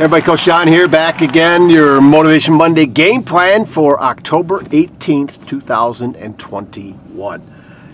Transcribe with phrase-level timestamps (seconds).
[0.00, 1.68] Everybody, Coach John here, back again.
[1.68, 7.42] Your Motivation Monday game plan for October 18th, 2021.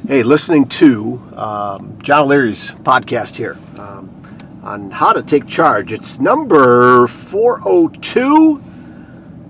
[0.06, 4.08] Hey, listening to um, John O'Leary's podcast here um,
[4.62, 5.92] on how to take charge.
[5.92, 8.62] It's number 402,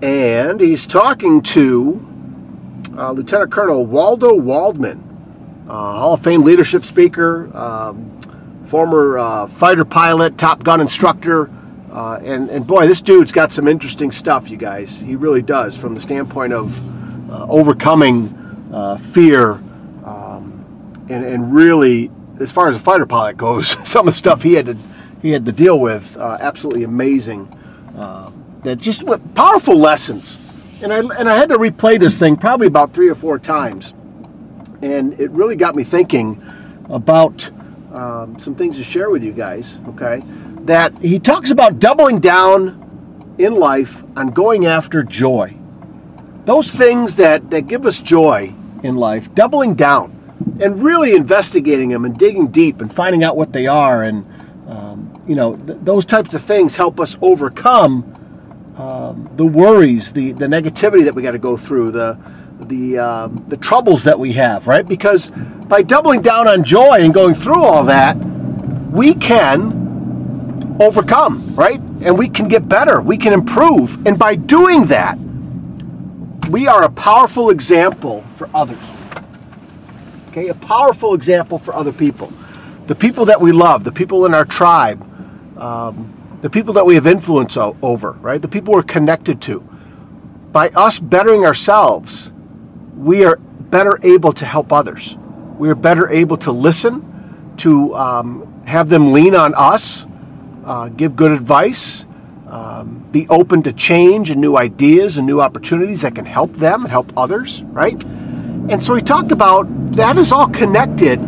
[0.01, 7.55] and he's talking to uh, Lieutenant Colonel Waldo Waldman, uh, Hall of Fame leadership speaker,
[7.55, 8.19] um,
[8.65, 11.51] former uh, fighter pilot, Top Gun instructor.
[11.91, 14.99] Uh, and, and boy, this dude's got some interesting stuff, you guys.
[14.99, 19.61] He really does, from the standpoint of uh, overcoming uh, fear
[20.07, 24.41] um, and, and really, as far as a fighter pilot goes, some of the stuff
[24.41, 24.77] he had to
[25.21, 27.47] he had to deal with, uh, absolutely amazing.
[27.95, 30.37] Uh, that just what powerful lessons.
[30.81, 33.93] And I and I had to replay this thing probably about three or four times,
[34.81, 36.41] and it really got me thinking
[36.89, 37.49] about
[37.91, 39.79] um, some things to share with you guys.
[39.87, 40.21] Okay
[40.67, 45.55] that he talks about doubling down in life on going after joy.
[46.45, 50.13] Those things that, that give us joy in life, doubling down
[50.61, 54.03] and really investigating them and digging deep and finding out what they are.
[54.03, 54.25] And,
[54.67, 58.13] um, you know, th- those types of things help us overcome
[58.77, 62.19] um, the worries, the, the negativity that we got to go through, the,
[62.59, 64.87] the, um, the troubles that we have, right?
[64.87, 65.31] Because
[65.67, 68.15] by doubling down on joy and going through all that,
[68.91, 69.76] we can
[70.79, 71.79] overcome, right?
[72.01, 74.05] And we can get better, we can improve.
[74.05, 75.17] And by doing that,
[76.49, 78.79] we are a powerful example for others.
[80.29, 82.31] Okay, a powerful example for other people.
[82.85, 85.01] The people that we love, the people in our tribe,
[85.59, 88.41] um, the people that we have influence o- over, right?
[88.41, 89.59] The people we're connected to.
[90.51, 92.31] By us bettering ourselves,
[92.95, 95.17] we are better able to help others.
[95.57, 100.05] We are better able to listen, to um, have them lean on us,
[100.67, 102.05] uh, give good advice,
[102.47, 106.83] um, be open to change and new ideas and new opportunities that can help them
[106.83, 108.01] and help others, right?
[108.69, 109.63] And so he talked about
[109.93, 111.19] that is all connected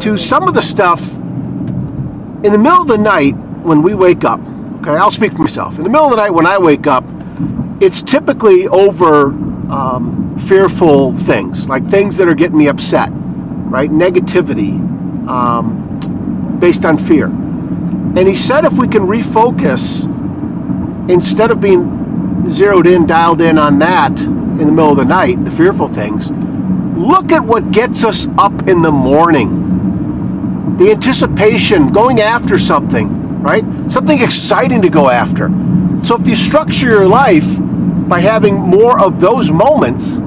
[0.00, 3.32] to some of the stuff in the middle of the night
[3.62, 4.40] when we wake up.
[4.80, 5.78] Okay, I'll speak for myself.
[5.78, 7.04] In the middle of the night when I wake up,
[7.80, 9.28] it's typically over
[9.72, 13.90] um, fearful things, like things that are getting me upset, right?
[13.90, 14.76] Negativity
[15.26, 17.32] um, based on fear.
[18.16, 20.06] And he said if we can refocus,
[21.10, 25.44] instead of being zeroed in, dialed in on that in the middle of the night,
[25.44, 30.76] the fearful things, look at what gets us up in the morning.
[30.78, 33.64] The anticipation, going after something, right?
[33.90, 35.50] Something exciting to go after.
[36.02, 37.58] So if you structure your life
[38.08, 40.18] by having more of those moments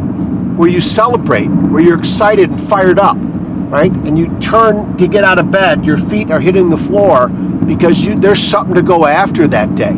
[0.58, 3.18] where you celebrate, where you're excited and fired up,
[3.70, 3.92] right?
[3.92, 8.06] And you turn to get out of bed, your feet are hitting the floor because
[8.06, 9.94] you, there's something to go after that day.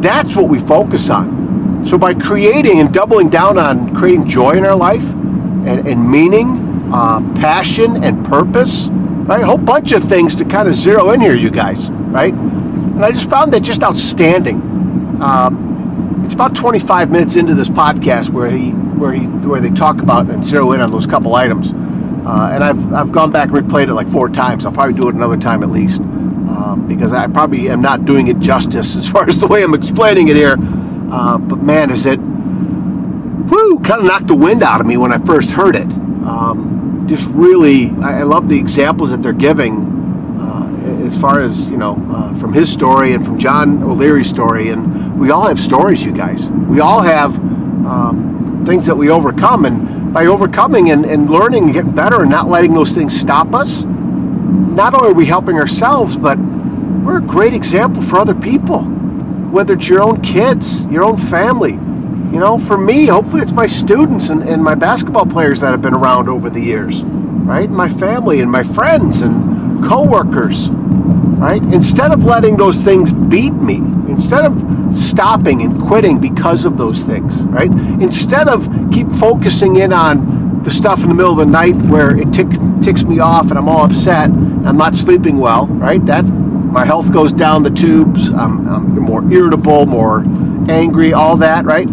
[0.00, 1.86] That's what we focus on.
[1.86, 6.90] So by creating and doubling down on creating joy in our life and, and meaning,
[6.92, 9.40] uh, passion, and purpose, right?
[9.40, 12.34] A whole bunch of things to kind of zero in here, you guys, right?
[12.34, 14.60] And I just found that just outstanding.
[15.22, 20.00] Um, it's about 25 minutes into this podcast where he where he where they talk
[20.00, 21.72] about and zero in on those couple items.
[22.24, 24.64] Uh, and I've, I've gone back and replayed it like four times.
[24.64, 28.28] I'll probably do it another time at least um, because I probably am not doing
[28.28, 30.56] it justice as far as the way I'm explaining it here.
[30.58, 35.12] Uh, but man, is it, whoo, kind of knocked the wind out of me when
[35.12, 35.90] I first heard it.
[35.92, 41.68] Um, just really, I, I, love the examples that they're giving uh, as far as,
[41.68, 44.68] you know, uh, from his story and from John O'Leary's story.
[44.68, 46.50] And we all have stories, you guys.
[46.50, 47.36] We all have
[47.84, 49.64] um, things that we overcome.
[49.64, 53.54] And by overcoming and, and learning and getting better and not letting those things stop
[53.54, 58.82] us, not only are we helping ourselves, but we're a great example for other people,
[58.82, 61.72] whether it's your own kids, your own family.
[61.72, 65.82] You know, for me, hopefully it's my students and, and my basketball players that have
[65.82, 67.68] been around over the years, right?
[67.68, 71.62] My family and my friends and coworkers, right?
[71.62, 73.80] Instead of letting those things beat me,
[74.12, 77.70] instead of stopping and quitting because of those things, right?
[77.70, 82.16] Instead of keep focusing in on the stuff in the middle of the night where
[82.16, 82.46] it tick,
[82.82, 86.04] ticks me off and I'm all upset, I'm not sleeping well, right?
[86.06, 88.30] That my health goes down the tubes.
[88.30, 90.24] I'm, I'm more irritable, more
[90.68, 91.88] angry, all that, right?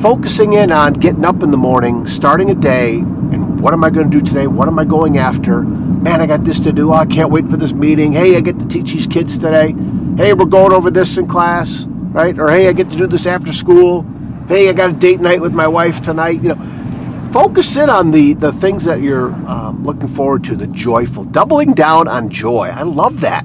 [0.00, 3.90] Focusing in on getting up in the morning, starting a day, and what am I
[3.90, 4.46] going to do today?
[4.46, 5.62] What am I going after?
[5.62, 6.92] Man, I got this to do.
[6.92, 8.12] Oh, I can't wait for this meeting.
[8.12, 9.74] Hey, I get to teach these kids today.
[10.16, 12.38] Hey, we're going over this in class, right?
[12.38, 14.06] Or hey, I get to do this after school.
[14.46, 16.40] Hey, I got a date night with my wife tonight.
[16.40, 20.68] You know, focus in on the, the things that you're um, looking forward to, the
[20.68, 22.68] joyful, doubling down on joy.
[22.72, 23.44] I love that.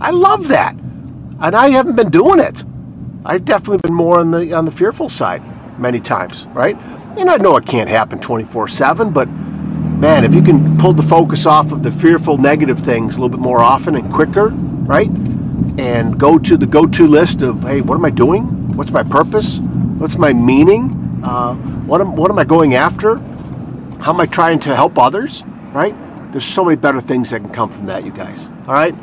[0.00, 0.74] I love that.
[0.74, 2.64] And I haven't been doing it.
[3.24, 5.44] I've definitely been more on the on the fearful side
[5.78, 6.76] many times, right?
[7.18, 11.46] And I know it can't happen 24/7, but man, if you can pull the focus
[11.46, 15.08] off of the fearful negative things a little bit more often and quicker, right?
[15.80, 18.76] And go to the go-to list of, hey, what am I doing?
[18.76, 19.60] What's my purpose?
[19.96, 21.22] What's my meaning?
[21.24, 21.54] Uh,
[21.86, 23.16] what am what am I going after?
[23.98, 25.42] How am I trying to help others?
[25.72, 25.94] Right?
[26.32, 28.50] There's so many better things that can come from that, you guys.
[28.66, 28.94] All right.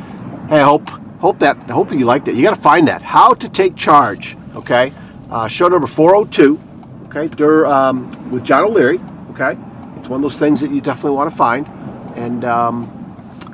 [0.49, 0.87] Hey, I hope
[1.19, 2.35] hope that hope you like that.
[2.35, 3.01] You got to find that.
[3.01, 4.37] How to take charge.
[4.55, 4.93] Okay.
[5.31, 6.59] Uh, show number 402.
[7.05, 7.27] Okay.
[7.27, 8.99] Dur, um, with John O'Leary.
[9.31, 9.57] Okay.
[9.97, 11.67] It's one of those things that you definitely want to find.
[12.15, 12.96] And um,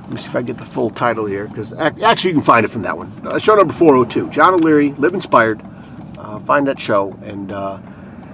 [0.03, 2.65] let me see if I get the full title here because actually you can find
[2.65, 3.11] it from that one.
[3.25, 4.29] Uh, show number 402.
[4.29, 5.61] John O'Leary, Live Inspired.
[6.17, 7.51] Uh, find that show and.
[7.51, 7.79] Uh,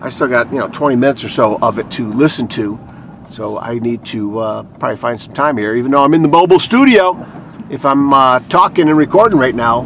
[0.02, 2.80] I still got you know 20 minutes or so of it to listen to,
[3.30, 5.76] so I need to uh, probably find some time here.
[5.76, 7.26] Even though I'm in the mobile studio,
[7.70, 9.82] if I'm uh, talking and recording right now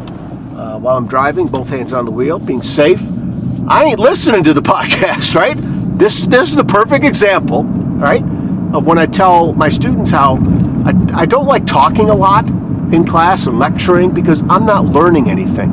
[0.56, 3.02] uh, while I'm driving, both hands on the wheel, being safe,
[3.66, 5.34] I ain't listening to the podcast.
[5.34, 5.56] Right?
[5.98, 8.22] This this is the perfect example, right,
[8.72, 10.36] of when I tell my students how
[10.84, 12.46] I, I don't like talking a lot
[12.92, 15.70] in class and lecturing because I'm not learning anything.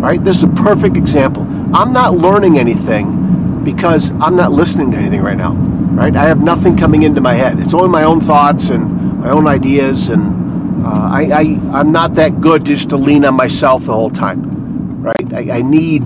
[0.00, 0.22] Right?
[0.22, 1.42] This is a perfect example.
[1.74, 6.14] I'm not learning anything because I'm not listening to anything right now, right?
[6.14, 7.58] I have nothing coming into my head.
[7.58, 11.40] It's only my own thoughts and my own ideas, and uh, I, I
[11.72, 15.32] I'm not that good just to lean on myself the whole time, right?
[15.34, 16.04] I, I need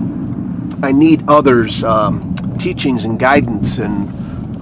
[0.81, 4.09] I need others' um, teachings and guidance and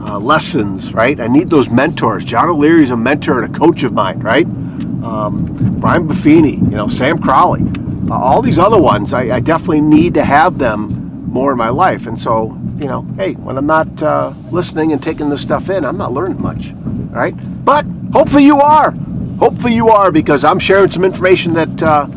[0.10, 1.20] uh, lessons, right?
[1.20, 2.26] I need those mentors.
[2.26, 4.46] John O'Leary is a mentor and a coach of mine, right?
[4.46, 5.46] Um,
[5.80, 7.62] Brian Buffini, you know, Sam Crowley,
[8.10, 9.14] uh, all these other ones.
[9.14, 13.02] I, I definitely need to have them more in my life, and so you know,
[13.18, 16.72] hey, when I'm not uh, listening and taking this stuff in, I'm not learning much.
[17.12, 17.36] right?
[17.66, 18.92] But hopefully you are.
[19.38, 22.08] Hopefully you are because I'm sharing some information that uh,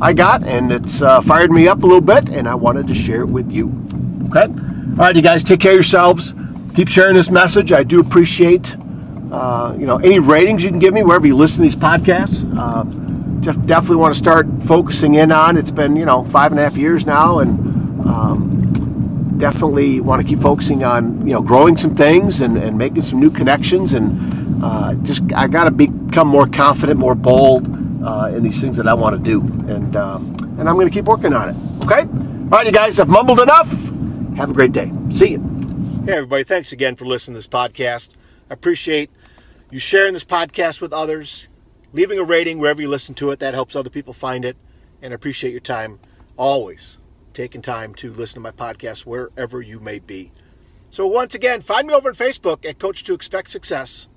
[0.00, 2.94] I got and it's uh, fired me up a little bit and I wanted to
[2.94, 3.68] share it with you.
[4.28, 4.46] Okay?
[4.46, 6.34] All right, you guys, take care of yourselves.
[6.74, 7.70] Keep sharing this message.
[7.72, 8.76] I do appreciate,
[9.30, 12.48] uh, you know, any ratings you can give me wherever you listen to these podcasts.
[12.56, 12.84] Uh,
[13.66, 15.56] definitely want to start focusing in on.
[15.56, 18.62] It's been, you know, five and a half years now and um,
[19.42, 23.18] definitely want to keep focusing on you know growing some things and, and making some
[23.18, 27.66] new connections and uh, just I got to become more confident, more bold
[28.04, 30.94] uh, in these things that I want to do, and um, and I'm going to
[30.94, 31.56] keep working on it.
[31.84, 33.70] Okay, all right, you guys have mumbled enough.
[34.36, 34.92] Have a great day.
[35.10, 35.61] See you.
[36.04, 38.08] Hey everybody, thanks again for listening to this podcast.
[38.50, 39.08] I appreciate
[39.70, 41.46] you sharing this podcast with others,
[41.92, 43.38] leaving a rating wherever you listen to it.
[43.38, 44.56] That helps other people find it,
[45.00, 46.00] and I appreciate your time
[46.36, 46.98] always
[47.34, 50.32] taking time to listen to my podcast wherever you may be.
[50.90, 54.08] So, once again, find me over on Facebook at Coach to Expect Success,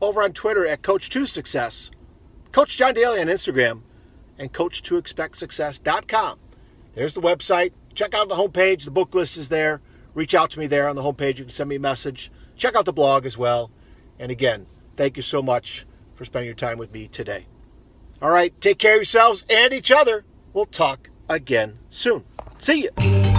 [0.00, 1.90] over on Twitter at Coach to Success,
[2.52, 3.80] Coach John Daly on Instagram,
[4.38, 5.40] and Coach to Expect.
[5.40, 7.72] There's the website.
[7.96, 8.84] Check out the homepage.
[8.84, 9.80] The book list is there.
[10.14, 11.38] Reach out to me there on the homepage.
[11.38, 12.30] You can send me a message.
[12.56, 13.70] Check out the blog as well.
[14.18, 14.66] And again,
[14.96, 17.46] thank you so much for spending your time with me today.
[18.20, 20.24] All right, take care of yourselves and each other.
[20.52, 22.24] We'll talk again soon.
[22.60, 23.31] See you.